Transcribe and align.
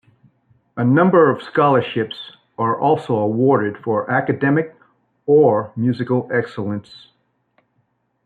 A 0.77 0.83
number 0.83 1.29
of 1.29 1.43
scholarships 1.43 2.31
are 2.57 2.75
also 2.75 3.15
awarded 3.17 3.77
for 3.83 4.09
academic 4.09 4.75
or 5.27 5.71
musical 5.75 6.27
excellence. 6.33 7.09